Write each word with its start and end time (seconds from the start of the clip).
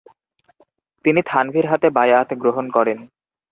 তিনি 1.05 1.21
থানভীর 1.25 1.65
হাতে 1.67 1.87
বায়আত 1.89 2.29
গ্রহণ 2.33 2.65
করেন। 2.69 2.99